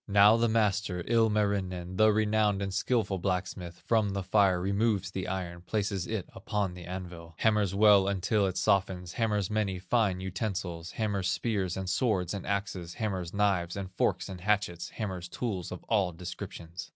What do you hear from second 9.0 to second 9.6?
Hammers